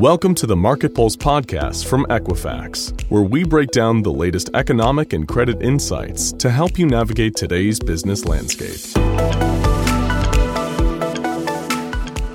[0.00, 5.12] Welcome to the Market Pulse podcast from Equifax, where we break down the latest economic
[5.12, 8.80] and credit insights to help you navigate today's business landscape.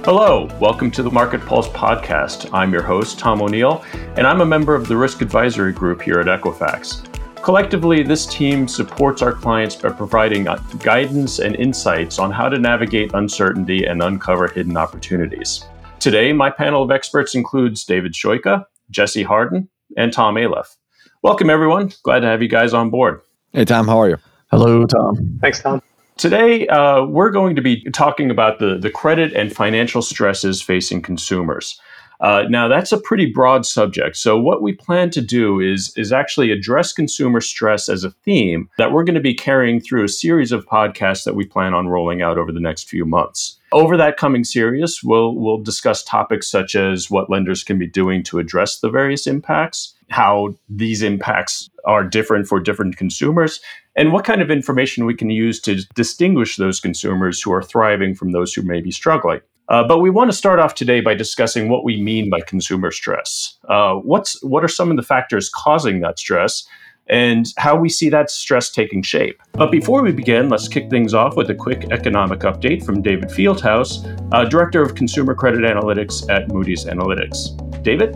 [0.06, 2.54] Hello, welcome to the Market Pulse podcast.
[2.54, 3.84] I'm your host, Tom O'Neill,
[4.16, 7.04] and I'm a member of the Risk Advisory Group here at Equifax.
[7.42, 12.60] Collectively, this team supports our clients by providing uh, guidance and insights on how to
[12.60, 15.66] navigate uncertainty and uncover hidden opportunities.
[16.00, 20.76] Today, my panel of experts includes David Sojka, Jesse Hardin, and Tom Aliff.
[21.24, 21.92] Welcome, everyone.
[22.04, 23.22] Glad to have you guys on board.
[23.54, 24.18] Hey, Tom, how are you?
[24.52, 25.40] Hello, Tom.
[25.42, 25.82] Thanks, Tom.
[26.18, 31.02] Today, uh, we're going to be talking about the, the credit and financial stresses facing
[31.02, 31.80] consumers.
[32.22, 34.16] Uh, now, that's a pretty broad subject.
[34.16, 38.70] So, what we plan to do is, is actually address consumer stress as a theme
[38.78, 41.88] that we're going to be carrying through a series of podcasts that we plan on
[41.88, 43.55] rolling out over the next few months.
[43.72, 48.24] Over that coming series, we'll, we'll discuss topics such as what lenders can be doing
[48.24, 53.60] to address the various impacts, how these impacts are different for different consumers,
[53.96, 58.14] and what kind of information we can use to distinguish those consumers who are thriving
[58.14, 59.42] from those who may be struggling.
[59.68, 62.92] Uh, but we want to start off today by discussing what we mean by consumer
[62.92, 63.58] stress.
[63.68, 66.68] Uh, what's what are some of the factors causing that stress,
[67.08, 69.42] and how we see that stress taking shape.
[69.54, 73.30] But before we begin, let's kick things off with a quick economic update from David
[73.30, 74.04] Fieldhouse,
[74.34, 77.84] uh, Director of Consumer Credit Analytics at Moody's Analytics.
[77.84, 78.14] David.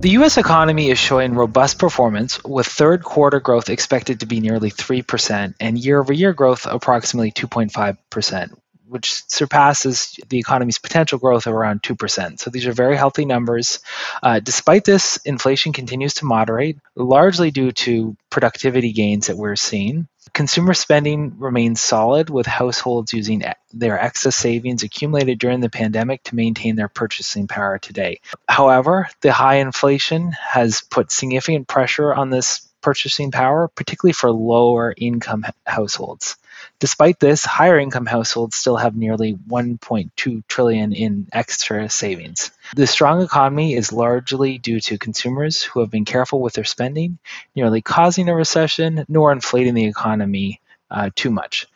[0.00, 0.38] The U.S.
[0.38, 5.76] economy is showing robust performance, with third quarter growth expected to be nearly 3% and
[5.76, 8.56] year over year growth approximately 2.5%,
[8.88, 12.38] which surpasses the economy's potential growth of around 2%.
[12.38, 13.80] So these are very healthy numbers.
[14.22, 20.08] Uh, despite this, inflation continues to moderate, largely due to productivity gains that we're seeing.
[20.32, 26.36] Consumer spending remains solid, with households using their excess savings accumulated during the pandemic to
[26.36, 28.20] maintain their purchasing power today.
[28.48, 34.94] However, the high inflation has put significant pressure on this purchasing power, particularly for lower
[34.96, 36.36] income households.
[36.80, 42.50] Despite this, higher income households still have nearly 1.2 trillion in extra savings.
[42.74, 47.18] The strong economy is largely due to consumers who have been careful with their spending,
[47.54, 50.60] nearly causing a recession nor inflating the economy
[50.90, 51.66] uh, too much.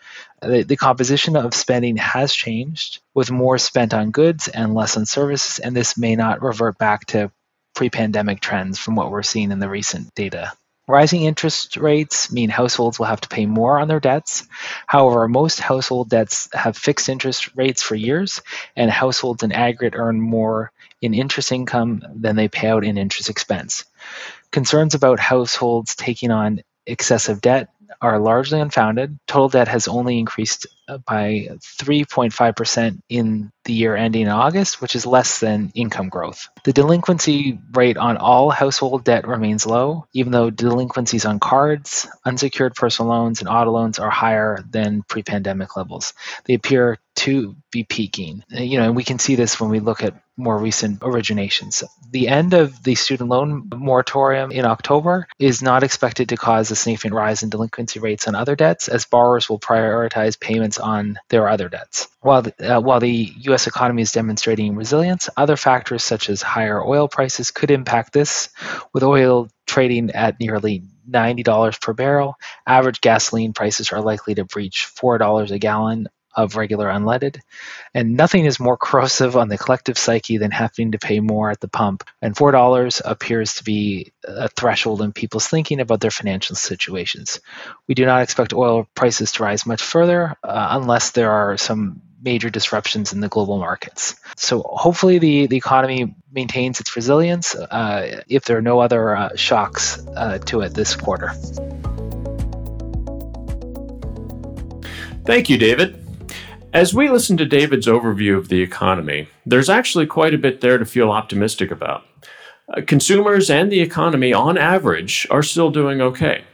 [0.40, 5.06] The, the, composition of spending has changed, with more spent on goods and less on
[5.06, 7.30] services, and this may not revert back to
[7.74, 10.52] pre pandemic trends from what we're seeing in the recent data.
[10.92, 14.46] Rising interest rates mean households will have to pay more on their debts.
[14.86, 18.42] However, most household debts have fixed interest rates for years,
[18.76, 20.70] and households in aggregate earn more
[21.00, 23.86] in interest income than they pay out in interest expense.
[24.50, 27.70] Concerns about households taking on excessive debt
[28.02, 29.18] are largely unfounded.
[29.26, 30.66] Total debt has only increased
[30.98, 31.48] by
[31.80, 36.48] 3.5% in the year ending in August, which is less than income growth.
[36.64, 42.74] The delinquency rate on all household debt remains low, even though delinquencies on cards, unsecured
[42.74, 46.14] personal loans, and auto loans are higher than pre pandemic levels.
[46.44, 48.42] They appear to be peaking.
[48.48, 51.84] You know, and we can see this when we look at more recent originations.
[52.10, 56.76] The end of the student loan moratorium in October is not expected to cause a
[56.76, 61.48] significant rise in delinquency rates on other debts, as borrowers will prioritize payments on their
[61.48, 62.08] other debts.
[62.20, 63.66] While the, uh, while the U.S.
[63.66, 68.50] economy is demonstrating resilience, other factors such as higher oil prices could impact this,
[68.92, 72.34] with oil trading at nearly $90 per barrel.
[72.66, 77.40] Average gasoline prices are likely to breach $4 a gallon of regular unleaded.
[77.94, 81.60] And nothing is more corrosive on the collective psyche than having to pay more at
[81.60, 82.04] the pump.
[82.20, 87.40] And $4 appears to be a threshold in people's thinking about their financial situations.
[87.88, 92.02] We do not expect oil prices to rise much further uh, unless there are some
[92.22, 94.14] major disruptions in the global markets.
[94.36, 99.36] So hopefully the, the economy maintains its resilience uh, if there are no other uh,
[99.36, 101.32] shocks uh, to it this quarter.
[105.24, 106.01] Thank you, David.
[106.72, 110.78] As we listen to David's overview of the economy, there's actually quite a bit there
[110.78, 112.06] to feel optimistic about.
[112.74, 116.44] Uh, consumers and the economy, on average, are still doing okay.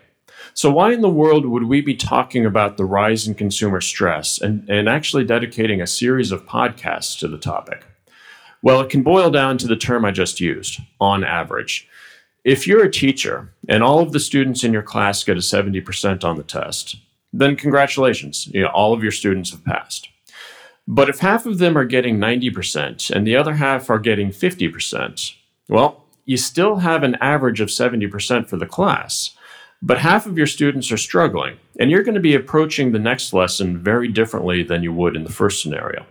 [0.55, 4.41] So, why in the world would we be talking about the rise in consumer stress
[4.41, 7.87] and, and actually dedicating a series of podcasts to the topic?
[8.61, 11.89] Well, it can boil down to the term I just used on average.
[12.43, 16.25] If you're a teacher and all of the students in your class get a 70%
[16.25, 16.97] on the test,
[17.33, 20.09] then congratulations, you know, all of your students have passed.
[20.91, 25.35] But if half of them are getting 90% and the other half are getting 50%,
[25.69, 29.37] well, you still have an average of 70% for the class,
[29.83, 33.35] but half of your students are struggling, and you're going to be approaching the next
[33.35, 36.07] lesson very differently than you would in the first scenario.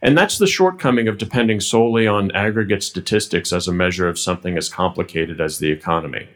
[0.00, 4.56] And that's the shortcoming of depending solely on aggregate statistics as a measure of something
[4.56, 6.28] as complicated as the economy.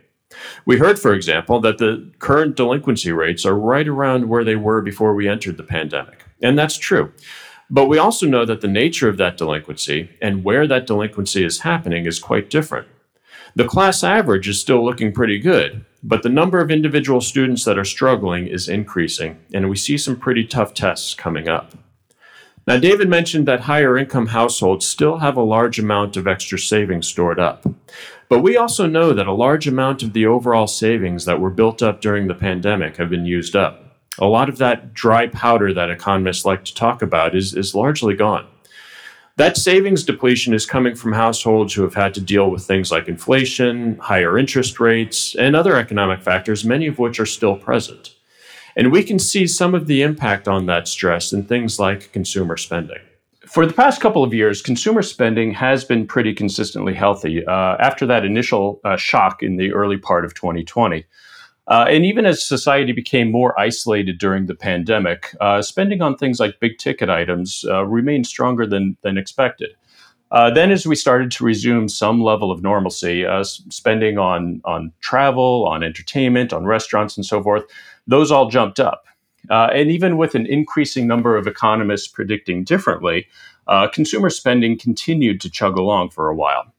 [0.66, 4.82] We heard, for example, that the current delinquency rates are right around where they were
[4.82, 6.24] before we entered the pandemic.
[6.42, 7.12] And that's true.
[7.70, 11.60] But we also know that the nature of that delinquency and where that delinquency is
[11.60, 12.88] happening is quite different.
[13.54, 17.78] The class average is still looking pretty good, but the number of individual students that
[17.78, 21.74] are struggling is increasing, and we see some pretty tough tests coming up.
[22.66, 27.08] Now, David mentioned that higher income households still have a large amount of extra savings
[27.08, 27.64] stored up.
[28.28, 31.82] But we also know that a large amount of the overall savings that were built
[31.82, 33.89] up during the pandemic have been used up.
[34.20, 38.14] A lot of that dry powder that economists like to talk about is, is largely
[38.14, 38.46] gone.
[39.36, 43.08] That savings depletion is coming from households who have had to deal with things like
[43.08, 48.14] inflation, higher interest rates, and other economic factors, many of which are still present.
[48.76, 52.58] And we can see some of the impact on that stress in things like consumer
[52.58, 52.98] spending.
[53.46, 58.06] For the past couple of years, consumer spending has been pretty consistently healthy uh, after
[58.06, 61.06] that initial uh, shock in the early part of 2020.
[61.68, 66.40] Uh, and even as society became more isolated during the pandemic, uh, spending on things
[66.40, 69.70] like big ticket items uh, remained stronger than, than expected.
[70.32, 74.92] Uh, then, as we started to resume some level of normalcy, uh, spending on, on
[75.00, 77.64] travel, on entertainment, on restaurants, and so forth,
[78.06, 79.04] those all jumped up.
[79.48, 83.26] Uh, and even with an increasing number of economists predicting differently,
[83.92, 86.72] consumer spending continued to chug along for a while.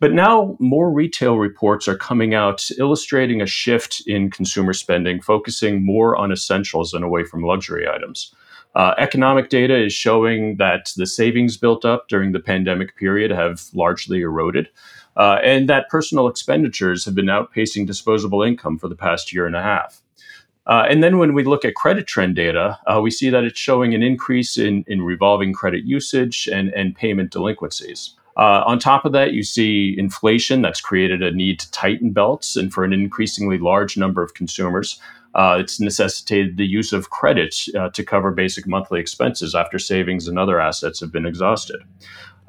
[0.00, 5.84] But now more retail reports are coming out illustrating a shift in consumer spending, focusing
[5.84, 8.34] more on essentials and away from luxury items.
[8.74, 13.64] Uh, economic data is showing that the savings built up during the pandemic period have
[13.74, 14.68] largely eroded,
[15.16, 19.56] uh, and that personal expenditures have been outpacing disposable income for the past year and
[19.56, 20.00] a half.
[20.66, 23.58] Uh, and then when we look at credit trend data, uh, we see that it's
[23.58, 28.14] showing an increase in, in revolving credit usage and, and payment delinquencies.
[28.40, 32.56] Uh, on top of that, you see inflation that's created a need to tighten belts,
[32.56, 34.98] and for an increasingly large number of consumers,
[35.34, 40.26] uh, it's necessitated the use of credit uh, to cover basic monthly expenses after savings
[40.26, 41.82] and other assets have been exhausted.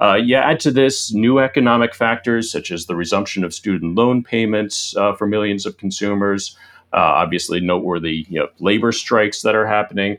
[0.00, 4.24] Uh, you add to this new economic factors such as the resumption of student loan
[4.24, 6.56] payments uh, for millions of consumers,
[6.94, 10.16] uh, obviously noteworthy you know, labor strikes that are happening,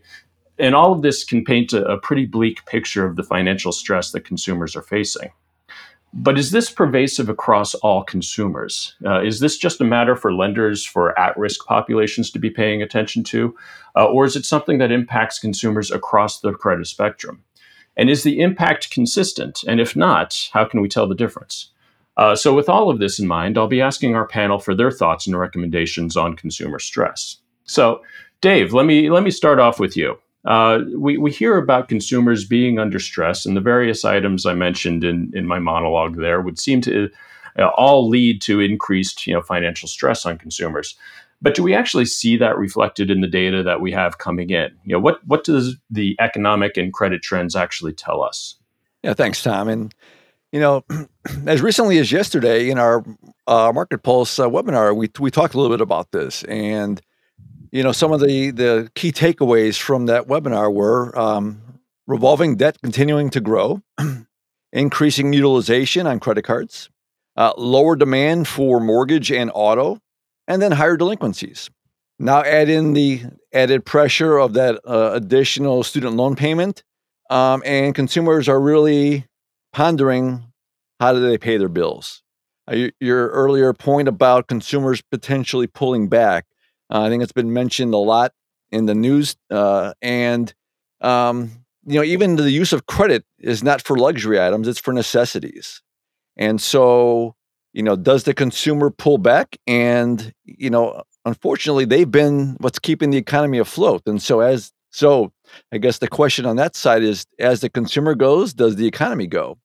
[0.59, 4.11] and all of this can paint a, a pretty bleak picture of the financial stress
[4.11, 5.31] that consumers are facing.
[6.15, 8.93] But is this pervasive across all consumers?
[9.03, 12.83] Uh, is this just a matter for lenders for at risk populations to be paying
[12.83, 13.55] attention to?
[13.95, 17.43] Uh, or is it something that impacts consumers across the credit spectrum?
[17.97, 19.61] And is the impact consistent?
[19.67, 21.71] And if not, how can we tell the difference?
[22.15, 24.91] Uh, so, with all of this in mind, I'll be asking our panel for their
[24.91, 27.37] thoughts and recommendations on consumer stress.
[27.65, 28.03] So,
[28.39, 30.19] Dave, let me let me start off with you.
[30.45, 35.03] Uh, we, we hear about consumers being under stress, and the various items I mentioned
[35.03, 37.09] in, in my monologue there would seem to
[37.57, 40.95] uh, all lead to increased you know, financial stress on consumers.
[41.41, 44.71] But do we actually see that reflected in the data that we have coming in?
[44.85, 48.55] You know, what, what does the economic and credit trends actually tell us?
[49.03, 49.67] Yeah, thanks, Tom.
[49.67, 49.93] And,
[50.53, 50.85] you know,
[51.45, 53.03] as recently as yesterday in our
[53.45, 56.43] uh, Market Pulse uh, webinar, we, we talked a little bit about this.
[56.45, 57.01] And
[57.73, 61.59] you know, some of the the key takeaways from that webinar were um,
[62.05, 63.81] revolving debt continuing to grow,
[64.71, 66.91] increasing utilization on credit cards,
[67.35, 69.99] uh, lower demand for mortgage and auto,
[70.47, 71.71] and then higher delinquencies.
[72.19, 76.83] Now add in the added pressure of that uh, additional student loan payment,
[77.31, 79.25] um, and consumers are really
[79.73, 80.43] pondering
[80.99, 82.21] how do they pay their bills.
[82.71, 86.45] Uh, your earlier point about consumers potentially pulling back
[86.93, 88.33] uh, I think it's been mentioned a lot
[88.71, 90.53] in the news, uh, and
[91.01, 91.51] um,
[91.85, 95.81] you know, even the use of credit is not for luxury items; it's for necessities.
[96.37, 97.35] And so,
[97.73, 99.57] you know, does the consumer pull back?
[99.65, 104.03] And you know, unfortunately, they've been what's keeping the economy afloat.
[104.05, 105.33] And so, as so,
[105.71, 109.25] I guess the question on that side is: as the consumer goes, does the economy
[109.25, 109.57] go?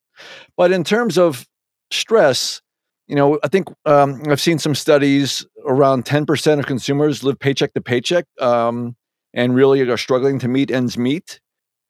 [0.56, 1.46] But in terms of
[1.90, 2.62] stress,
[3.08, 7.72] you know, I think um, I've seen some studies around 10% of consumers live paycheck
[7.72, 8.96] to paycheck um,
[9.32, 11.40] and really are struggling to meet ends meet.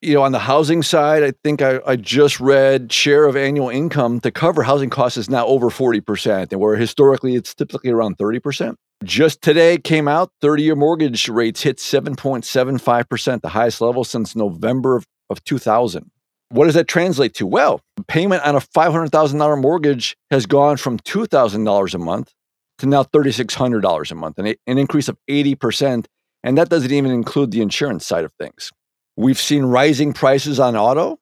[0.01, 3.69] You know, on the housing side, I think I, I, just read share of annual
[3.69, 8.17] income to cover housing costs is now over 40%, and where historically it's typically around
[8.17, 8.77] 30%.
[9.03, 14.95] Just today came out 30 year mortgage rates hit 7.75%, the highest level since November
[14.95, 16.13] of, of 2000.
[16.50, 17.47] What does that translate to?
[17.47, 22.33] Well, payment on a $500,000 mortgage has gone from $2,000 a month
[22.78, 26.07] to now $3,600 a month, an, increase of 80%.
[26.43, 28.71] And that doesn't even include the insurance side of things.
[29.17, 31.19] We've seen rising prices on auto.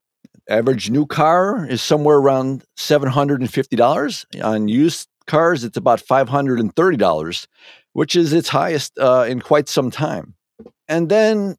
[0.49, 4.43] average new car is somewhere around $750.
[4.45, 7.47] On used cars, it's about $530,
[7.95, 10.35] which is its highest uh, in quite some time.
[10.89, 11.57] And then,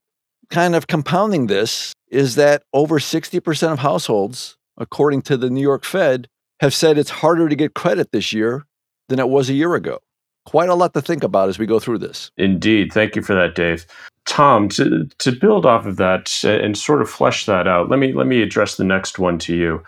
[0.50, 5.84] kind of compounding this, is that over 60% of households, according to the New York
[5.84, 6.28] Fed,
[6.60, 8.66] have said it's harder to get credit this year
[9.10, 10.00] than it was a year ago.
[10.46, 12.32] Quite a lot to think about as we go through this.
[12.38, 12.94] Indeed.
[12.94, 13.86] Thank you for that, Dave.
[14.26, 18.14] Tom, to, to build off of that and sort of flesh that out, let me
[18.14, 19.84] let me address the next one to you.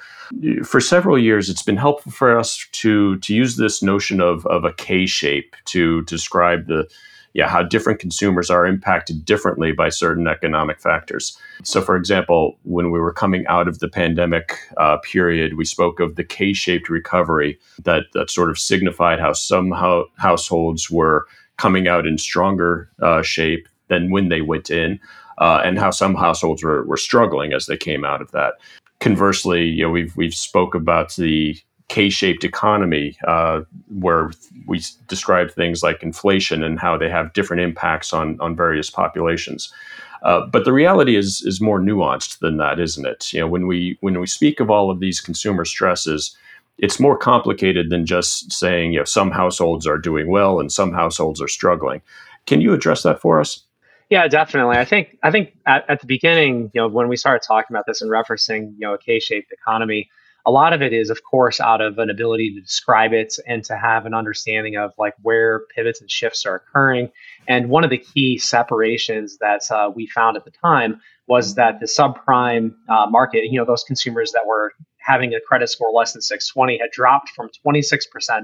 [0.63, 4.63] For several years, it's been helpful for us to to use this notion of of
[4.63, 6.89] a K shape to describe the
[7.33, 11.37] yeah, how different consumers are impacted differently by certain economic factors.
[11.63, 15.99] So, for example, when we were coming out of the pandemic uh, period, we spoke
[15.99, 21.87] of the K-shaped recovery that that sort of signified how some ho- households were coming
[21.87, 24.99] out in stronger uh, shape than when they went in,
[25.39, 28.53] uh, and how some households were, were struggling as they came out of that.
[28.99, 31.57] Conversely, you know, we've we've spoke about the
[31.89, 34.31] K-shaped economy, uh, where
[34.65, 39.73] we describe things like inflation and how they have different impacts on on various populations.
[40.21, 43.33] Uh, but the reality is is more nuanced than that, isn't it?
[43.33, 46.35] You know, when we when we speak of all of these consumer stresses,
[46.77, 50.93] it's more complicated than just saying you know some households are doing well and some
[50.93, 52.01] households are struggling.
[52.45, 53.63] Can you address that for us?
[54.09, 54.77] Yeah, definitely.
[54.77, 57.85] I think I think at, at the beginning, you know, when we started talking about
[57.85, 60.09] this and referencing, you know, a K-shaped economy,
[60.45, 63.63] a lot of it is of course out of an ability to describe it and
[63.65, 67.09] to have an understanding of like where pivots and shifts are occurring.
[67.47, 71.79] And one of the key separations that uh, we found at the time was that
[71.79, 76.13] the subprime uh, market you know those consumers that were having a credit score less
[76.13, 77.99] than 620 had dropped from 26%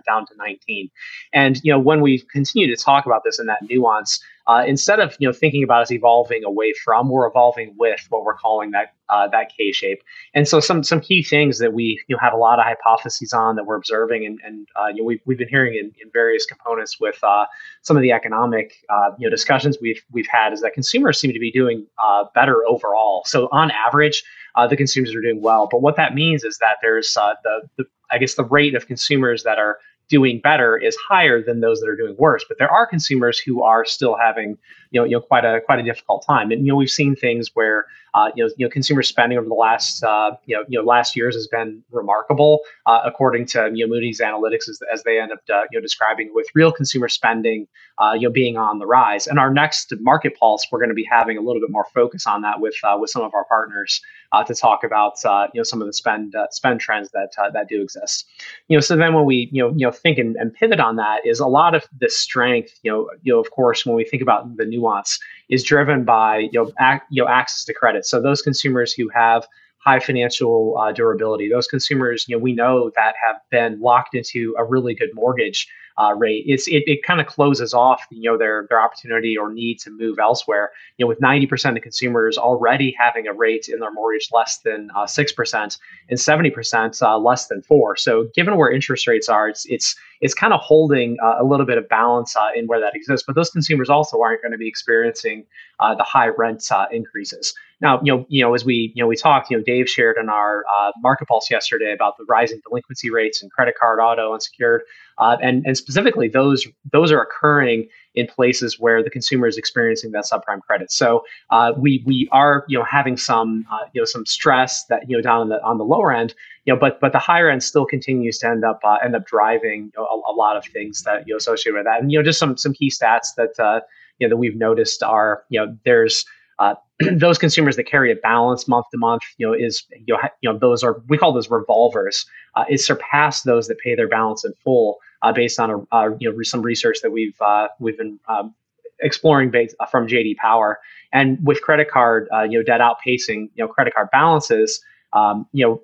[0.06, 0.90] down to 19
[1.34, 5.00] and you know when we continue to talk about this in that nuance uh, instead
[5.00, 8.72] of you know thinking about us evolving away from, we're evolving with what we're calling
[8.72, 10.04] that uh, that K shape.
[10.34, 13.34] And so some some key things that we you know have a lot of hypotheses
[13.34, 16.12] on that we're observing, and, and uh, you know we've, we've been hearing in, in
[16.14, 17.46] various components with uh,
[17.82, 21.34] some of the economic uh, you know discussions we've we've had is that consumers seem
[21.34, 23.24] to be doing uh, better overall.
[23.26, 24.24] So on average.
[24.70, 28.20] the consumers are doing well, but what that means is that there's the, the I
[28.20, 31.96] guess the rate of consumers that are doing better is higher than those that are
[31.96, 32.46] doing worse.
[32.48, 34.58] But there are consumers who are still having,
[34.92, 36.52] you know, you know, quite a quite a difficult time.
[36.52, 39.48] And you know, we've seen things where uh, you know, you know, consumer spending over
[39.48, 43.70] the last uh, you know, you know, last years has been remarkable, uh, according to
[43.74, 46.72] you know, Moody's analytics, as, as they end up uh, you know describing with real
[46.72, 49.28] consumer spending, uh, you know, being on the rise.
[49.28, 52.26] And our next market pulse, we're going to be having a little bit more focus
[52.26, 55.60] on that with uh, with some of our partners Uh, to talk about uh, you
[55.60, 58.26] know some of the spend uh, spend trends that that do exist.
[58.68, 60.96] You know, so then when we you know you know think and, and pivot on
[60.98, 62.80] that is a lot of the strength.
[62.84, 66.40] You know, you know, of course, when we think about the nuance is driven by
[66.52, 68.06] you know, ac- you know access to credit.
[68.06, 72.92] So those consumers who have high financial uh, durability, those consumers, you know, we know
[72.96, 75.68] that have been locked into a really good mortgage
[75.98, 79.52] uh, rate, it's it, it kind of closes off you know their their opportunity or
[79.52, 80.72] need to move elsewhere.
[80.98, 84.90] You know, with 90% of consumers already having a rate in their mortgage less than
[84.96, 85.78] uh, six percent
[86.10, 87.96] and 70% uh, less than four.
[87.96, 91.66] So given where interest rates are, it's it's it's kind of holding uh, a little
[91.66, 93.26] bit of balance uh, in where that exists.
[93.26, 95.46] But those consumers also aren't going to be experiencing
[95.80, 97.54] the high rent increases.
[97.82, 100.18] Now, you know, you know, as we, you know, we talked, you know, Dave shared
[100.18, 104.34] in our uh, market pulse yesterday about the rising delinquency rates and credit card, auto,
[104.34, 104.84] unsecured,
[105.18, 110.12] uh, and and specifically those those are occurring in places where the consumer is experiencing
[110.12, 110.92] that subprime credit.
[110.92, 115.10] So uh, we we are you know having some uh, you know some stress that
[115.10, 116.34] you know down on the on the lower end,
[116.66, 119.26] you know, but but the higher end still continues to end up uh, end up
[119.26, 122.18] driving you know, a, a, lot of things that you know with that, and you
[122.18, 123.82] know just some some key stats that uh,
[124.20, 126.26] you know that we've noticed are you know there's
[126.60, 126.76] uh,
[127.18, 130.52] those consumers that carry a balance month to month, you know, is you know, you
[130.52, 132.26] know those are we call those revolvers.
[132.56, 136.10] Uh, it surpassed those that pay their balance in full, uh, based on a uh,
[136.20, 138.54] you know some research that we've uh, we've been um,
[139.00, 140.80] exploring based uh, from JD Power.
[141.12, 144.82] And with credit card, you know, debt outpacing you know credit card balances,
[145.14, 145.82] um, you know.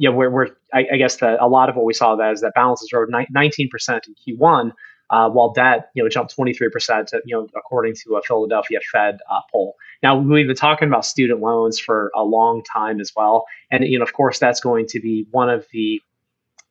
[0.00, 2.40] Know, we're, we're I, I guess the, a lot of what we saw that is
[2.40, 4.72] that balances rose 19% in Q1,
[5.10, 9.38] uh, while debt, you know, jumped 23%, you know, according to a Philadelphia Fed uh,
[9.52, 9.76] poll.
[10.02, 13.44] Now, we've been talking about student loans for a long time as well.
[13.70, 16.02] And, you know, of course, that's going to be one of the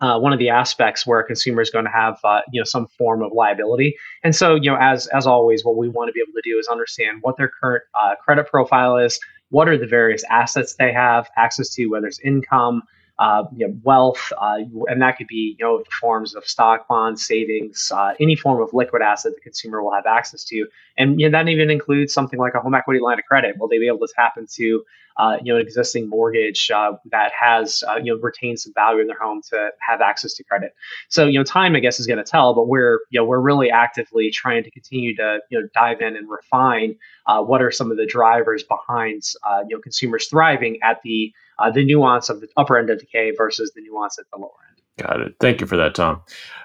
[0.02, 2.66] uh, one of the aspects where a consumer is going to have uh, you know
[2.66, 3.96] some form of liability.
[4.24, 6.58] And so you know as as always, what we want to be able to do
[6.60, 10.92] is understand what their current uh, credit profile is, what are the various assets they
[10.92, 12.84] have access to, whether it's income,
[13.20, 17.26] uh, you know, wealth, uh, and that could be you know forms of stock, bonds,
[17.26, 20.66] savings, uh, any form of liquid asset the consumer will have access to,
[20.98, 23.56] and you know, that even includes something like a home equity line of credit.
[23.58, 24.84] Will they be able to tap into
[25.18, 29.00] uh, you know, an existing mortgage uh, that has, uh, you know, retained some value
[29.00, 30.74] in their home to have access to credit.
[31.10, 33.40] So, you know, time, I guess, is going to tell, but we're, you know, we're
[33.40, 36.96] really actively trying to continue to, you know, dive in and refine
[37.28, 41.32] uh, what are some of the drivers behind, uh, you know, consumers thriving at the,
[41.60, 44.52] uh, the nuance of the upper end of K versus the nuance at the lower
[44.70, 45.08] end.
[45.08, 45.36] Got it.
[45.40, 46.22] Thank you for that, Tom.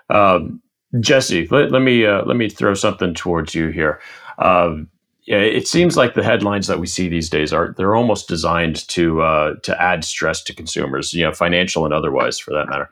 [0.08, 0.62] Um,
[0.98, 4.00] Jesse, let, let me let me throw something towards you here.
[4.38, 4.88] Um,
[5.26, 9.22] it seems like the headlines that we see these days are they're almost designed to
[9.22, 12.90] uh, to add stress to consumers, you know, financial and otherwise, for that matter.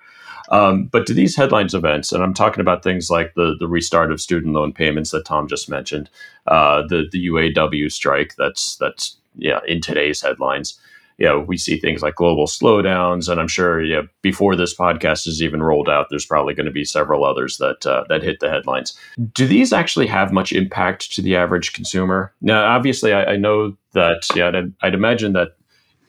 [0.51, 4.11] Um, but do these headlines events, and I'm talking about things like the the restart
[4.11, 6.11] of student loan payments that Tom just mentioned,
[6.47, 10.79] uh, the the UAW strike that's that's yeah in today's headlines
[11.19, 14.75] you know, we see things like global slowdowns, and I'm sure you know, before this
[14.75, 18.23] podcast is even rolled out, there's probably going to be several others that uh, that
[18.23, 18.97] hit the headlines.
[19.33, 22.33] Do these actually have much impact to the average consumer?
[22.41, 25.57] Now, obviously, I, I know that yeah, I'd, I'd imagine that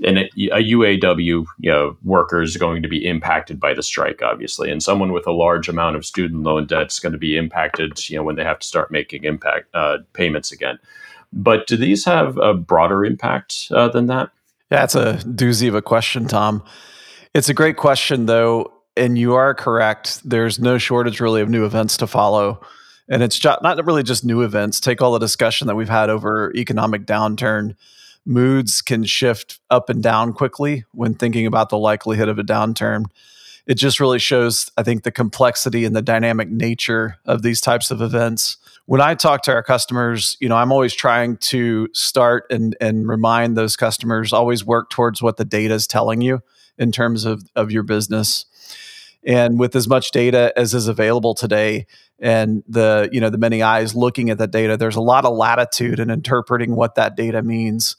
[0.05, 1.17] and a UAW
[1.59, 5.27] you know worker is going to be impacted by the strike, obviously, and someone with
[5.27, 8.35] a large amount of student loan debt is going to be impacted, you know, when
[8.35, 10.79] they have to start making impact uh, payments again.
[11.33, 14.31] But do these have a broader impact uh, than that?
[14.71, 16.63] Yeah, it's a doozy of a question, Tom.
[17.33, 20.21] It's a great question, though, and you are correct.
[20.27, 22.61] There's no shortage really of new events to follow.
[23.09, 24.79] And it's just, not really just new events.
[24.79, 27.75] Take all the discussion that we've had over economic downturn.
[28.25, 33.05] Moods can shift up and down quickly when thinking about the likelihood of a downturn.
[33.69, 37.89] It just really shows, I think, the complexity and the dynamic nature of these types
[37.89, 38.57] of events
[38.89, 43.07] when I talk to our customers, you know, I'm always trying to start and and
[43.07, 46.41] remind those customers always work towards what the data is telling you
[46.75, 48.47] in terms of of your business.
[49.23, 51.85] And with as much data as is available today
[52.17, 55.37] and the you know the many eyes looking at that data, there's a lot of
[55.37, 57.95] latitude in interpreting what that data means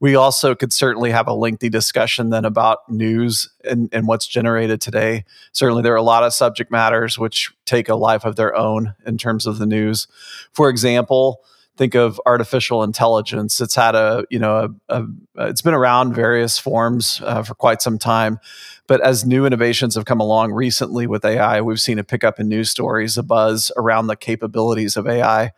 [0.00, 4.80] we also could certainly have a lengthy discussion then about news and, and what's generated
[4.80, 5.24] today.
[5.52, 8.94] Certainly, there are a lot of subject matters which take a life of their own
[9.06, 10.08] in terms of the news.
[10.52, 11.42] For example,
[11.76, 13.60] think of artificial intelligence.
[13.60, 17.82] It's had a, you know, a, a, it's been around various forms uh, for quite
[17.82, 18.40] some time.
[18.86, 22.48] But as new innovations have come along recently with AI, we've seen a pickup in
[22.48, 25.52] news stories, a buzz around the capabilities of AI.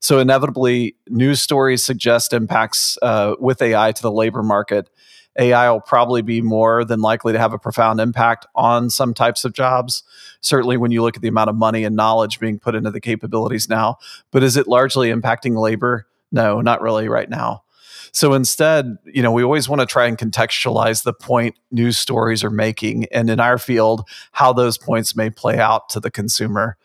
[0.00, 4.90] So inevitably, news stories suggest impacts uh, with AI to the labor market.
[5.38, 9.44] AI will probably be more than likely to have a profound impact on some types
[9.44, 10.02] of jobs.
[10.40, 13.00] Certainly, when you look at the amount of money and knowledge being put into the
[13.00, 13.98] capabilities now.
[14.30, 16.06] But is it largely impacting labor?
[16.32, 17.62] No, not really right now.
[18.12, 22.42] So instead, you know, we always want to try and contextualize the point news stories
[22.42, 26.78] are making, and in our field, how those points may play out to the consumer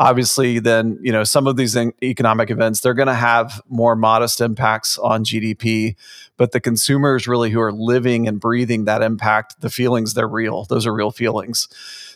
[0.00, 4.40] obviously then you know some of these economic events they're going to have more modest
[4.40, 5.94] impacts on gdp
[6.40, 10.64] but the consumers really who are living and breathing that impact the feelings they're real.
[10.64, 11.68] Those are real feelings.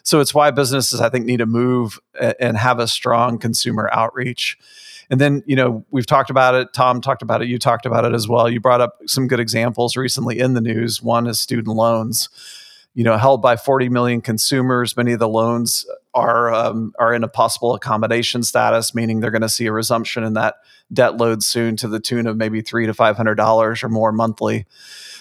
[0.02, 2.00] So it's why businesses i think need to move
[2.40, 4.56] and have a strong consumer outreach.
[5.10, 8.06] And then you know we've talked about it tom talked about it you talked about
[8.06, 8.48] it as well.
[8.48, 11.02] You brought up some good examples recently in the news.
[11.02, 12.30] One is student loans
[12.94, 14.96] you know, held by 40 million consumers.
[14.96, 19.42] Many of the loans are um, are in a possible accommodation status, meaning they're going
[19.42, 20.56] to see a resumption in that
[20.92, 24.12] debt load soon to the tune of maybe three to five hundred dollars or more
[24.12, 24.66] monthly.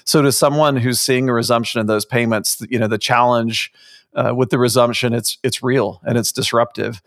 [0.06, 3.74] So, to someone who's seeing a resumption in those payments, you know, the challenge
[4.14, 7.02] uh, with the resumption it's it's real and it's disruptive.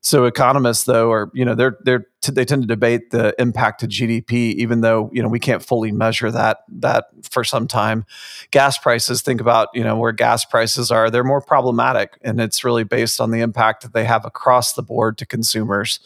[0.00, 3.80] So economists, though, are you know they're they're t- they tend to debate the impact
[3.80, 8.04] to GDP, even though you know we can't fully measure that that for some time.
[8.52, 12.64] Gas prices, think about you know where gas prices are; they're more problematic, and it's
[12.64, 16.00] really based on the impact that they have across the board to consumers.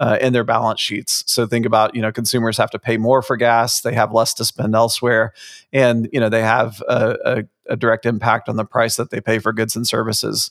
[0.00, 1.22] Uh, in their balance sheets.
[1.28, 4.34] So think about you know consumers have to pay more for gas, they have less
[4.34, 5.32] to spend elsewhere,
[5.72, 7.44] and you know they have a, a,
[7.74, 10.50] a direct impact on the price that they pay for goods and services.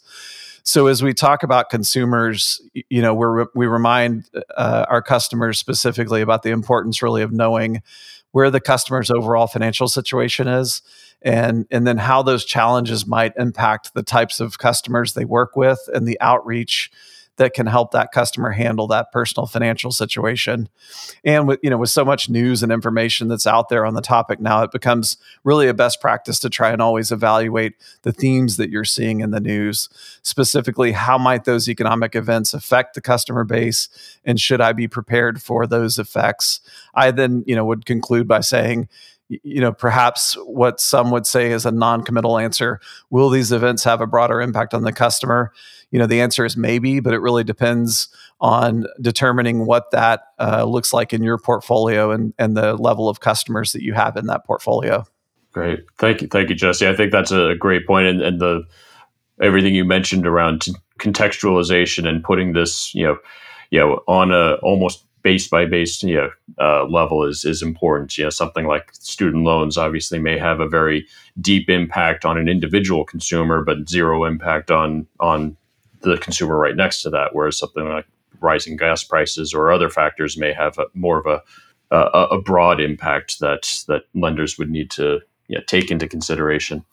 [0.64, 6.22] So as we talk about consumers, you know, we we remind uh, our customers specifically
[6.22, 7.82] about the importance really of knowing
[8.32, 10.82] where the customer's overall financial situation is
[11.22, 15.80] and and then how those challenges might impact the types of customers they work with
[15.94, 16.92] and the outreach
[17.38, 20.70] that can help that customer handle that personal financial situation.
[21.24, 24.02] And with you know with so much news and information that's out there on the
[24.02, 28.58] topic now, it becomes really a best practice to try and always evaluate the themes
[28.58, 29.90] that you're seeing in the news.
[30.22, 33.90] Specifically, how might those economic events affect the customer base
[34.24, 36.60] and should I be prepared for those effects?
[36.94, 38.88] I then, you know, would conclude by saying,
[39.30, 42.80] you know, perhaps what some would say is a non-committal answer.
[43.10, 45.52] Will these events have a broader impact on the customer?
[45.92, 48.10] You know, the answer is maybe, but it really depends
[48.42, 53.20] on determining what that uh, looks like in your portfolio and, and the level of
[53.22, 55.06] customers that you have in that portfolio.
[55.52, 56.88] Great, thank you, thank you, Jesse.
[56.88, 58.64] I think that's a great point, and, and the
[59.42, 63.18] everything you mentioned around t- contextualization and putting this, you know,
[63.70, 68.18] you know, on a almost base by base you know, uh, level is is important.
[68.18, 71.08] You know, something like student loans obviously may have a very
[71.42, 75.58] deep impact on an individual consumer, but zero impact on on
[76.02, 77.34] the consumer right next to that.
[77.34, 78.06] Whereas something like
[78.40, 81.42] rising gas prices or other factors may have a, more of a,
[81.96, 86.86] a, a broad impact that that lenders would need to you know, take into consideration.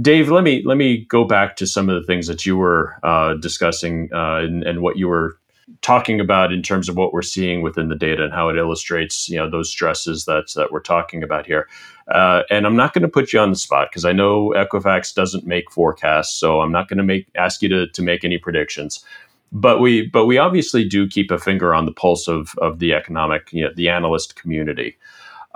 [0.00, 2.96] Dave, let me let me go back to some of the things that you were
[3.02, 5.38] uh, discussing uh, and, and, what you were
[5.82, 9.28] talking about in terms of what we're seeing within the data and how it illustrates
[9.28, 11.68] you know those stresses that that we're talking about here.
[12.08, 15.14] Uh, and I'm not going to put you on the spot because I know Equifax
[15.14, 18.38] doesn't make forecasts, so I'm not going to make ask you to to make any
[18.38, 19.04] predictions.
[19.52, 22.92] But we but we obviously do keep a finger on the pulse of of the
[22.92, 24.96] economic you know, the analyst community.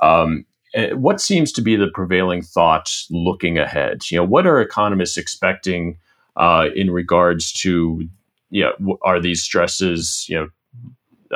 [0.03, 4.11] Um, eh, what seems to be the prevailing thought looking ahead?
[4.11, 5.98] You know, what are economists expecting
[6.37, 8.09] uh, in regards to
[8.55, 10.49] you know, are these stresses, you know,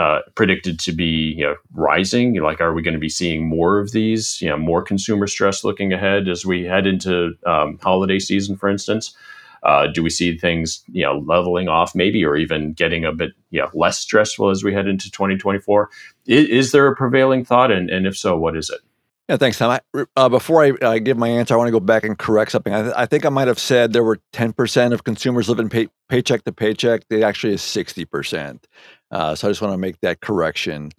[0.01, 2.41] uh, predicted to be you know rising?
[2.41, 4.41] Like, are we going to be seeing more of these?
[4.41, 8.69] You know, more consumer stress looking ahead as we head into um, holiday season, for
[8.69, 9.17] instance.
[9.65, 13.33] Uh, do we see things you know leveling off, maybe, or even getting a bit
[13.51, 15.91] you know, less stressful as we head into 2024?
[16.27, 18.81] Is, is there a prevailing thought, and, and if so, what is it?
[19.29, 19.71] Yeah, thanks, Tom.
[19.71, 22.51] I, uh, before I uh, give my answer, I want to go back and correct
[22.51, 22.73] something.
[22.73, 25.89] I, th- I think I might have said there were 10% of consumers living pay-
[26.09, 27.03] paycheck to paycheck.
[27.11, 28.65] It actually is 60%.
[29.11, 30.93] Uh, so I just want to make that correction.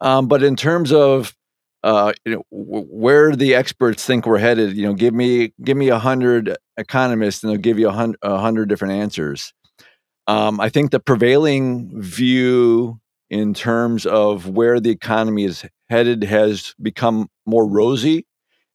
[0.00, 1.34] Um, but in terms of
[1.82, 5.76] uh, you know, w- where the experts think we're headed, you know, give me give
[5.76, 9.52] me a hundred economists, and they'll give you a hundred different answers.
[10.26, 16.74] Um, I think the prevailing view in terms of where the economy is headed has
[16.80, 18.26] become more rosy,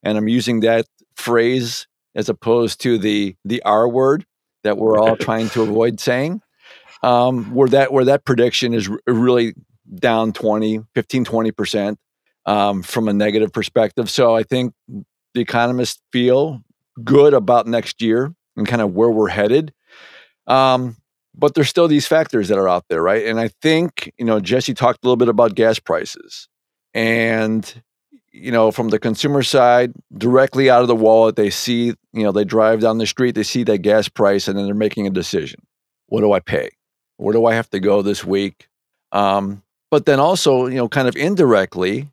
[0.04, 4.26] and I'm using that phrase as opposed to the the R word
[4.64, 6.42] that we're all trying to avoid saying.
[7.02, 9.54] Um, where that where that prediction is r- really
[9.96, 12.00] down 20, 15, 20 percent
[12.46, 14.10] um, from a negative perspective.
[14.10, 14.74] So I think
[15.34, 16.62] the economists feel
[17.04, 19.74] good about next year and kind of where we're headed.
[20.48, 20.98] Um,
[21.36, 23.26] but there's still these factors that are out there, right?
[23.26, 26.50] And I think, you know, Jesse talked a little bit about gas prices.
[26.94, 27.82] And,
[28.32, 32.32] you know, from the consumer side, directly out of the wallet, they see, you know,
[32.32, 35.12] they drive down the street, they see that gas price, and then they're making a
[35.12, 35.60] decision.
[36.08, 36.70] What do I pay?
[37.18, 38.68] Where do I have to go this week?
[39.12, 42.08] Um, but then also, you know, kind of indirectly,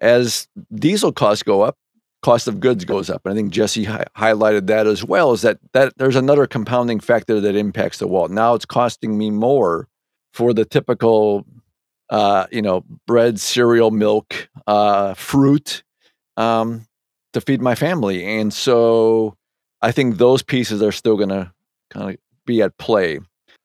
[0.00, 1.76] as diesel costs go up,
[2.22, 3.22] cost of goods goes up.
[3.24, 5.32] And I think Jesse hi- highlighted that as well.
[5.32, 8.30] Is that that there's another compounding factor that impacts the wallet.
[8.30, 9.88] Now it's costing me more
[10.32, 11.44] for the typical,
[12.12, 15.82] uh, you know, bread, cereal, milk, uh, fruit,
[16.36, 16.86] um,
[17.32, 18.24] to feed my family.
[18.24, 19.34] And so
[19.80, 21.50] I think those pieces are still going to
[21.90, 23.18] kind of be at play.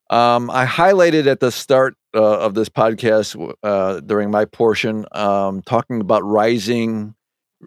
[0.09, 5.61] Um, I highlighted at the start uh, of this podcast uh, during my portion, um,
[5.61, 7.13] talking about rising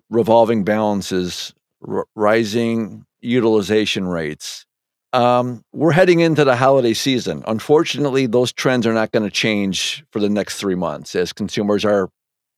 [0.09, 1.53] revolving balances,
[1.87, 4.67] r- rising utilization rates.
[5.13, 7.43] Um, we're heading into the holiday season.
[7.47, 11.85] Unfortunately, those trends are not going to change for the next three months as consumers
[11.85, 12.11] are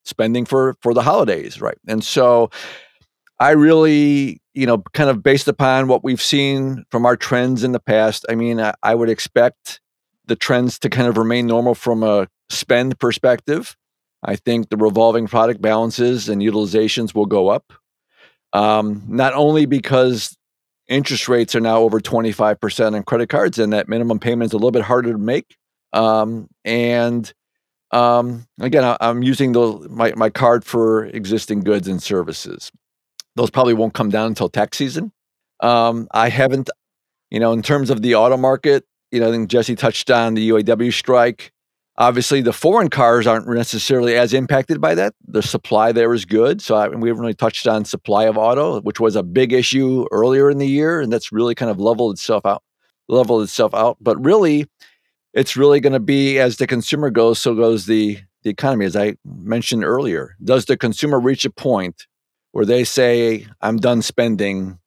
[0.04, 1.78] spending for for the holidays, right?
[1.88, 2.50] And so,
[3.40, 7.72] I really, you know, kind of based upon what we've seen from our trends in
[7.72, 9.80] the past, I mean, I, I would expect
[10.26, 13.76] the trends to kind of remain normal from a spend perspective.
[14.22, 17.72] I think the revolving product balances and utilizations will go up.
[18.52, 20.36] Um, not only because
[20.92, 24.56] interest rates are now over 25% on credit cards and that minimum payment is a
[24.56, 25.56] little bit harder to make.
[25.92, 27.32] Um, and
[27.90, 32.70] um, again, I, am using those, my, my card for existing goods and services.
[33.36, 35.12] Those probably won't come down until tax season.
[35.60, 36.70] Um, I haven't,
[37.30, 40.34] you know, in terms of the auto market, you know, I think Jesse touched on
[40.34, 41.52] the UAW strike.
[41.98, 45.14] Obviously, the foreign cars aren't necessarily as impacted by that.
[45.26, 46.62] The supply there is good.
[46.62, 50.06] So I we haven't really touched on supply of auto, which was a big issue
[50.10, 52.62] earlier in the year, and that's really kind of leveled itself out.
[53.08, 53.98] Leveled itself out.
[54.00, 54.66] But really,
[55.34, 58.86] it's really going to be as the consumer goes, so goes the the economy.
[58.86, 62.06] As I mentioned earlier, does the consumer reach a point
[62.52, 64.78] where they say, "I'm done spending,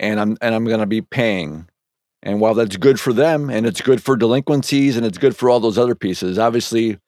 [0.00, 1.68] and I'm and I'm going to be paying"?
[2.24, 5.50] And while that's good for them and it's good for delinquencies and it's good for
[5.50, 6.98] all those other pieces, obviously,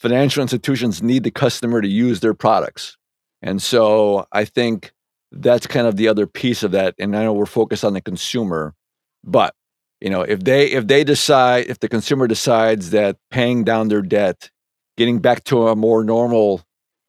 [0.00, 2.96] financial institutions need the customer to use their products.
[3.42, 4.92] And so I think
[5.30, 6.94] that's kind of the other piece of that.
[6.98, 8.74] And I know we're focused on the consumer,
[9.22, 9.54] but
[10.00, 14.02] you know, if they if they decide if the consumer decides that paying down their
[14.02, 14.50] debt,
[14.96, 16.62] getting back to a more normal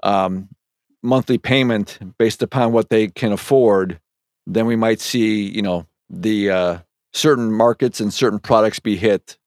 [0.04, 0.50] um,
[1.04, 4.00] monthly payment based upon what they can afford,
[4.48, 6.78] then we might see you know the uh,
[7.14, 9.38] certain markets and certain products be hit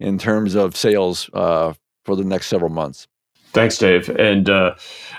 [0.00, 1.72] in terms of sales uh,
[2.04, 3.06] for the next several months.
[3.52, 4.08] Thanks, Dave.
[4.08, 4.74] And uh,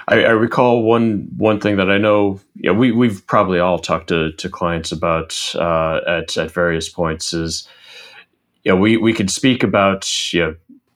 [0.08, 2.40] I, I, recall one one thing that I know.
[2.56, 7.32] Yeah, we we've probably all talked to, to clients about uh, at at various points.
[7.32, 7.68] Is
[8.64, 10.54] yeah, we we could speak about yeah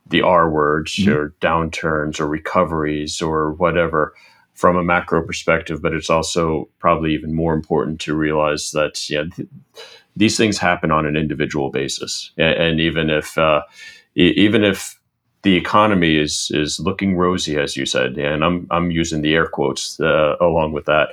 [0.08, 1.12] the R words mm-hmm.
[1.12, 4.16] or downturns or recoveries or whatever
[4.56, 9.26] from a macro perspective, but it's also probably even more important to realize that yeah.
[9.36, 9.48] Th-
[10.18, 13.62] these things happen on an individual basis, and, and even if uh,
[14.16, 15.00] even if
[15.44, 19.48] the economy is is looking rosy, as you said, and I'm I'm using the air
[19.48, 21.10] quotes uh, along with that.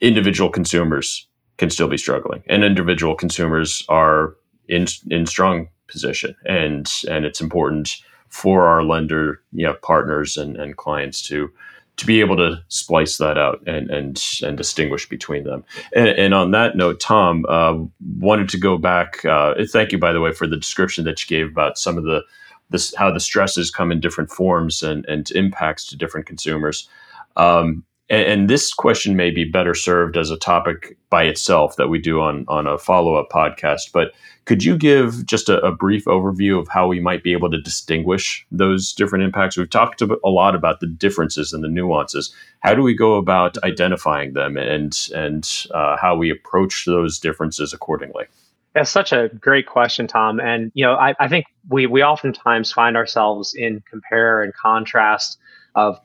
[0.00, 4.34] Individual consumers can still be struggling, and individual consumers are
[4.68, 7.96] in in strong position, and and it's important
[8.34, 11.48] for our lender you know, partners and, and clients to
[11.96, 15.64] to be able to splice that out and and and distinguish between them.
[15.94, 17.78] And, and on that note, Tom uh,
[18.18, 19.24] wanted to go back.
[19.24, 22.04] Uh, thank you, by the way, for the description that you gave about some of
[22.04, 22.22] the
[22.70, 26.88] this how the stresses come in different forms and and impacts to different consumers.
[27.36, 31.88] Um, and, and, this question may be better served as a topic by itself that
[31.88, 33.92] we do on on a follow up podcast.
[33.92, 34.12] But
[34.44, 37.60] could you give just a, a, brief overview of how we might be able to
[37.60, 39.56] distinguish those different impacts?
[39.56, 42.34] We've talked a lot about the differences and the nuances.
[42.60, 47.72] How do we go about identifying them and and uh, how we approach those differences
[47.72, 48.26] accordingly?
[48.74, 50.40] That's such a great question, Tom.
[50.40, 55.38] And you know, I, I think we we oftentimes find ourselves in compare and contrast
[55.74, 55.98] of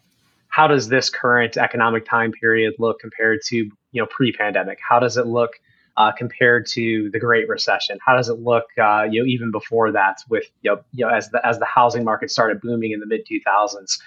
[0.60, 4.78] how does this current economic time period look compared to you know pre-pandemic?
[4.82, 5.52] How does it look
[5.96, 7.98] uh, compared to the Great Recession?
[8.06, 11.14] How does it look uh, you know even before that with you know, you know
[11.14, 14.00] as the as the housing market started booming in the mid 2000s?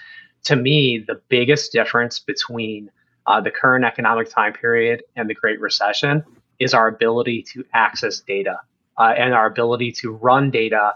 [0.43, 2.91] To me, the biggest difference between
[3.25, 6.23] uh, the current economic time period and the Great Recession
[6.59, 8.59] is our ability to access data
[8.99, 10.93] uh, and our ability to run data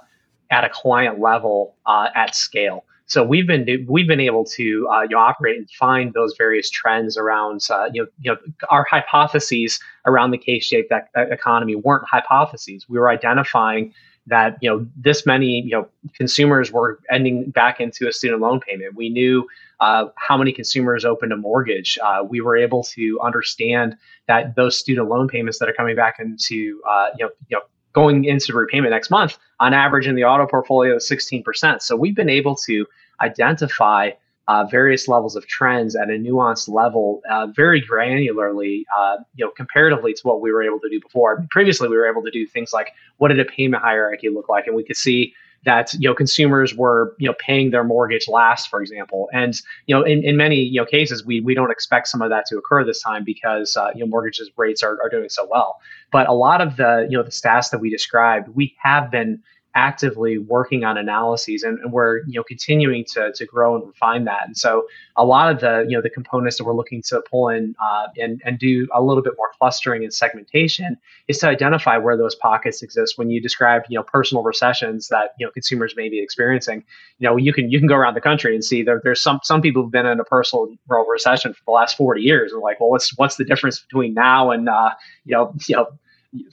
[0.51, 2.85] at a client level uh, at scale.
[3.07, 6.69] So we've been we've been able to uh, you know, operate and find those various
[6.69, 8.37] trends around uh, you know you know
[8.69, 12.87] our hypotheses around the K-shaped economy weren't hypotheses.
[12.89, 13.93] We were identifying
[14.27, 18.59] that you know this many you know consumers were ending back into a student loan
[18.59, 18.95] payment.
[18.95, 19.47] We knew
[19.79, 21.97] uh, how many consumers opened a mortgage.
[22.03, 23.95] Uh, we were able to understand
[24.27, 27.63] that those student loan payments that are coming back into uh, you know you know
[27.97, 31.81] going into repayment next month on average in the auto portfolio is 16%.
[31.81, 32.85] So we've been able to
[33.21, 34.11] identify
[34.47, 39.51] uh, various levels of trends at a nuanced level, uh, very granularly, uh, you know,
[39.51, 41.43] comparatively to what we were able to do before.
[41.49, 44.67] Previously, we were able to do things like what did a payment hierarchy look like,
[44.67, 45.33] and we could see
[45.65, 49.95] that you know consumers were you know paying their mortgage last, for example, and you
[49.95, 52.57] know in, in many you know cases we we don't expect some of that to
[52.57, 55.79] occur this time because uh, you know mortgages rates are, are doing so well.
[56.11, 59.41] But a lot of the you know the stats that we described, we have been
[59.77, 64.25] actively working on analyses and, and, we're you know continuing to, to grow and refine
[64.25, 64.41] that.
[64.45, 67.49] And so a lot of the you know the components that we're looking to pull
[67.49, 71.95] in uh, and, and do a little bit more clustering and segmentation is to identify
[71.95, 73.19] where those pockets exist.
[73.19, 76.83] When you describe you know personal recessions that you know consumers may be experiencing
[77.19, 79.39] you know you can you can go around the country and see there, there's some
[79.43, 80.67] some people who've been in a personal
[81.07, 84.49] recession for the last 40 years and like well what's what's the difference between now
[84.49, 84.89] and uh,
[85.23, 85.87] you know you know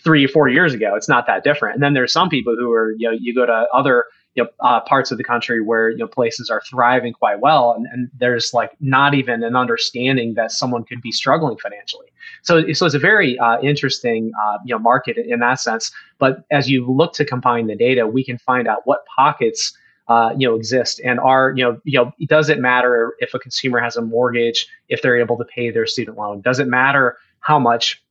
[0.02, 0.94] three or four years ago.
[0.94, 1.74] It's not that different.
[1.74, 4.50] And then there's some people who are, you know, you go to other you know,
[4.60, 8.10] uh, parts of the country where you know places are thriving quite well, and, and,
[8.18, 12.06] there's like not even an understanding that someone could be struggling financially.
[12.42, 15.92] So, so it's a very uh, interesting uh, you know market in that sense.
[16.18, 19.72] But as you look to combine the data, we can find out what pockets
[20.08, 23.38] uh, you know exist and are you know you know does it matter if a
[23.38, 26.40] consumer has a mortgage if they're able to pay their student loan?
[26.40, 28.03] Does it matter how much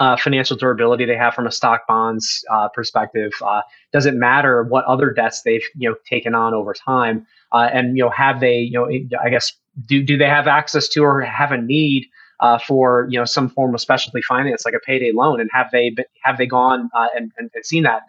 [0.00, 3.32] uh, financial durability they have from a stock bonds uh, perspective?
[3.44, 7.26] Uh, does it matter what other debts they've you know taken on over time?
[7.52, 8.88] Uh, and you know, have they you know
[9.22, 9.52] I guess
[9.86, 12.06] do do they have access to or have a need
[12.40, 15.40] uh, for you know some form of specialty finance like a payday loan?
[15.40, 18.02] And have they been, have they gone uh, and, and, seen that?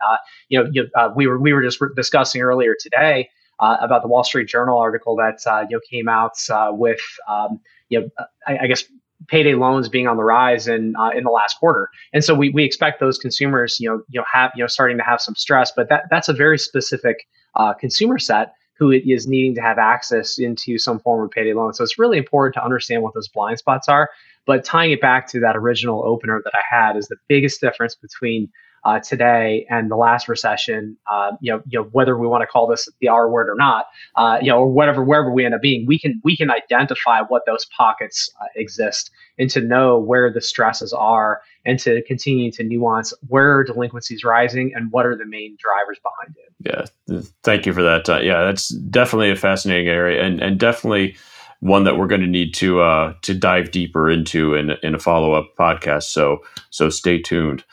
[0.49, 3.29] you know, you, we were we were just discussing earlier today.
[3.59, 6.37] about the Wall Street Journal article that you know came out
[6.77, 8.09] with um, you know
[8.45, 8.83] I, I guess
[9.27, 12.49] payday loans being on the rise in uh, in the last quarter, and so we,
[12.49, 15.35] we expect those consumers, you know, you know, have you know starting to have some
[15.35, 19.77] stress, but that that's a very specific uh, consumer set who is needing to have
[19.79, 21.73] access into some form of payday loan.
[21.73, 24.09] So it's really important to understand what those blind spots are.
[24.45, 27.95] But tying it back to that original opener that I had is the biggest difference
[27.95, 28.49] between
[28.83, 32.47] uh, today and the last recession, uh, you know, you know, whether we want to
[32.47, 35.53] call this the R word or not, uh, you know, or whatever, wherever we end
[35.53, 39.99] up being, we can we can identify what those pockets uh, exist and to know
[39.99, 45.15] where the stresses are and to continue to nuance where delinquencies rising and what are
[45.15, 46.91] the main drivers behind it.
[47.09, 48.09] Yeah, thank you for that.
[48.09, 51.17] Uh, yeah, that's definitely a fascinating area and and definitely
[51.59, 54.99] one that we're going to need to uh, to dive deeper into in in a
[54.99, 56.03] follow up podcast.
[56.03, 57.63] So so stay tuned.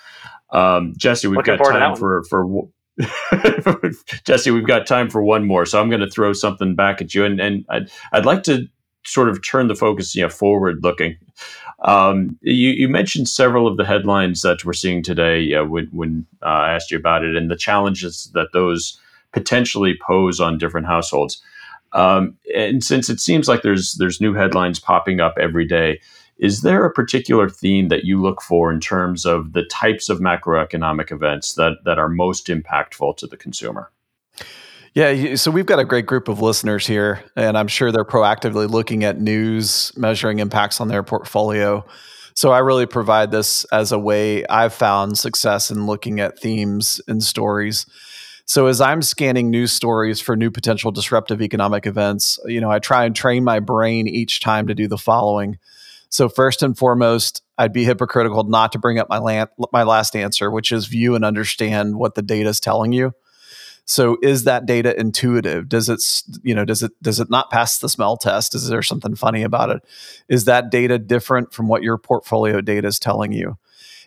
[0.55, 2.47] Um, Jesse, we've Looking got time for for
[4.25, 5.67] Jesse, we've got time for one more.
[5.67, 8.69] So I'm going to throw something back at you, and and I'd I'd like to
[9.05, 11.17] sort of turn the focus, you know, forward looking.
[11.83, 16.27] Um, you, you, mentioned several of the headlines that we're seeing today uh, when, when
[16.43, 18.99] uh, I asked you about it and the challenges that those
[19.33, 21.43] potentially pose on different households.
[21.93, 26.01] Um, and since it seems like there's there's new headlines popping up every day,
[26.39, 30.19] is there a particular theme that you look for in terms of the types of
[30.19, 33.91] macroeconomic events that that are most impactful to the consumer?
[34.95, 38.71] Yeah, so we've got a great group of listeners here, and I'm sure they're proactively
[38.71, 41.85] looking at news, measuring impacts on their portfolio.
[42.35, 47.01] So I really provide this as a way I've found success in looking at themes
[47.09, 47.87] and stories.
[48.47, 52.79] So as I'm scanning news stories for new potential disruptive economic events, you know, I
[52.79, 55.59] try and train my brain each time to do the following.
[56.15, 60.15] So first and foremost, I'd be hypocritical not to bring up my land, my last
[60.15, 63.15] answer, which is view and understand what the data is telling you.
[63.85, 65.69] So is that data intuitive?
[65.69, 66.01] Does it
[66.45, 68.55] you know does it does it not pass the smell test?
[68.55, 69.83] Is there something funny about it?
[70.29, 73.59] Is that data different from what your portfolio data is telling you?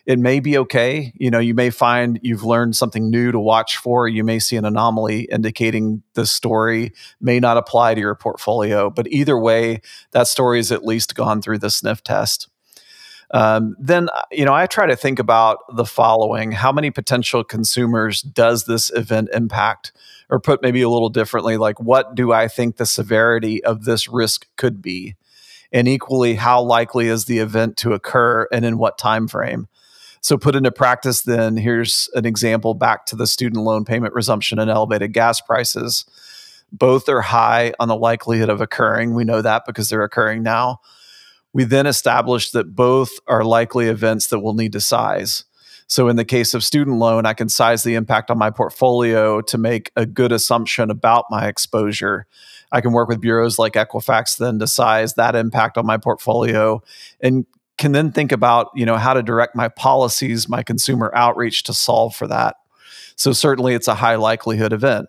[0.08, 1.12] It may be okay.
[1.16, 4.08] You know, you may find you've learned something new to watch for.
[4.08, 8.88] You may see an anomaly indicating the story may not apply to your portfolio.
[8.88, 12.48] But either way, that story is at least gone through the sniff test.
[13.32, 17.44] Um, then uh, you know i try to think about the following how many potential
[17.44, 19.92] consumers does this event impact
[20.30, 24.08] or put maybe a little differently like what do i think the severity of this
[24.08, 25.14] risk could be
[25.70, 29.68] and equally how likely is the event to occur and in what time frame
[30.20, 34.58] so put into practice then here's an example back to the student loan payment resumption
[34.58, 36.04] and elevated gas prices
[36.70, 40.80] both are high on the likelihood of occurring we know that because they're occurring now
[41.52, 45.44] we then established that both are likely events that we'll need to size.
[45.86, 49.40] So, in the case of student loan, I can size the impact on my portfolio
[49.40, 52.26] to make a good assumption about my exposure.
[52.70, 56.82] I can work with bureaus like Equifax then to size that impact on my portfolio
[57.20, 57.46] and
[57.78, 61.72] can then think about, you know, how to direct my policies, my consumer outreach to
[61.72, 62.56] solve for that.
[63.16, 65.08] So certainly it's a high likelihood event.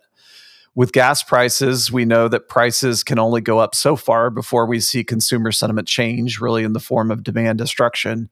[0.76, 4.80] With gas prices, we know that prices can only go up so far before we
[4.80, 8.30] see consumer sentiment change, really in the form of demand destruction.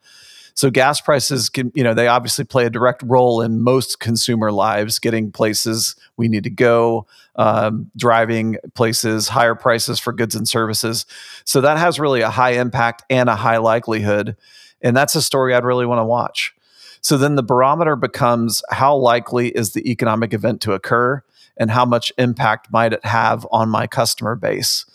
[0.57, 4.51] So gas prices can, you know, they obviously play a direct role in most consumer
[4.51, 10.47] lives, getting places we need to go, um, driving places, higher prices for goods and
[10.47, 11.05] services.
[11.45, 14.35] So that has really a high impact and a high likelihood.
[14.81, 16.55] And that's a story I'd really want to watch.
[17.01, 21.23] So then the barometer becomes how likely is the economic event to occur?
[21.57, 24.85] and how much impact might it have on my customer base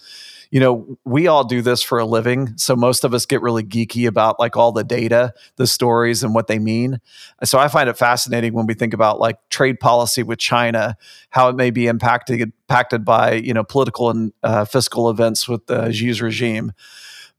[0.52, 3.64] you know we all do this for a living so most of us get really
[3.64, 7.00] geeky about like all the data the stories and what they mean.
[7.42, 10.96] So i find it fascinating when we think about like trade policy with china
[11.30, 15.66] how it may be impacted impacted by you know political and uh, fiscal events with
[15.66, 16.72] the xi's regime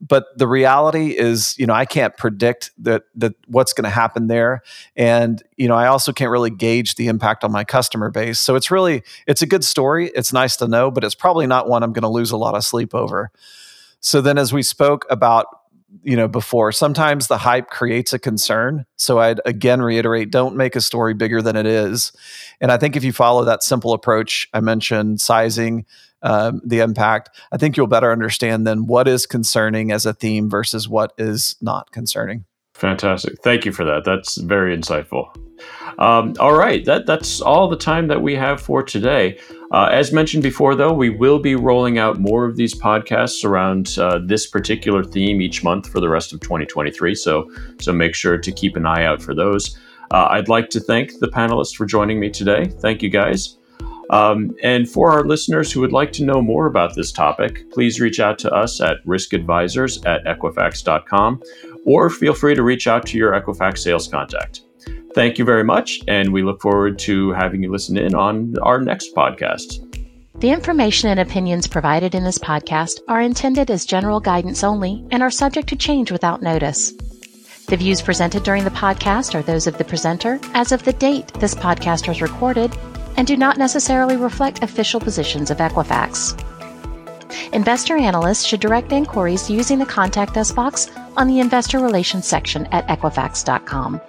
[0.06, 4.26] but the reality is you know i can't predict that that what's going to happen
[4.26, 4.62] there.
[4.96, 8.38] And you know i also can't really gauge the impact on my customer base.
[8.38, 10.10] So it's really it's a good story.
[10.14, 12.54] It's nice to know but it's probably not one i'm going to lose a lot
[12.54, 13.30] of sleep over.
[14.00, 15.46] So then as we spoke about
[16.02, 18.84] you know before sometimes the hype creates a concern.
[18.96, 22.12] So i'd again reiterate don't make a story bigger than it is.
[22.60, 25.86] And i think if you follow that simple approach i mentioned sizing
[26.24, 30.50] um, the impact, I think you'll better understand then what is concerning as a theme
[30.50, 32.46] versus what is not concerning.
[32.74, 33.40] Fantastic.
[33.42, 34.04] Thank you for that.
[34.04, 35.28] That's very insightful.
[35.98, 39.38] Um, all right, that, that's all the time that we have for today.
[39.70, 43.96] Uh, as mentioned before, though, we will be rolling out more of these podcasts around
[43.98, 47.14] uh, this particular theme each month for the rest of 2023.
[47.14, 47.48] So,
[47.80, 49.78] so make sure to keep an eye out for those.
[50.10, 52.66] Uh, I'd like to thank the panelists for joining me today.
[52.80, 53.56] Thank you, guys.
[54.10, 58.00] Um, and for our listeners who would like to know more about this topic, please
[58.00, 61.42] reach out to us at riskadvisors at equifax.com
[61.86, 64.62] or feel free to reach out to your Equifax sales contact.
[65.14, 68.80] Thank you very much, and we look forward to having you listen in on our
[68.80, 69.80] next podcast.
[70.40, 75.22] The information and opinions provided in this podcast are intended as general guidance only and
[75.22, 76.92] are subject to change without notice.
[77.68, 81.32] The views presented during the podcast are those of the presenter as of the date
[81.34, 82.76] this podcast was recorded
[83.16, 86.40] and do not necessarily reflect official positions of Equifax.
[87.52, 92.66] Investor analysts should direct inquiries using the Contact Us box on the Investor Relations section
[92.66, 94.00] at Equifax.com.